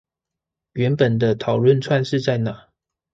[0.73, 2.69] 原本的討論串是在哪？